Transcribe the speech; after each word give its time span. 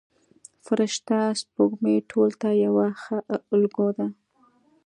فرشته 0.65 1.17
سپوږمۍ 1.39 1.95
ټولو 2.11 2.35
ته 2.41 2.49
یوه 2.63 2.85
ښه 3.01 3.17
الګو 3.53 3.87
ده. 3.97 4.07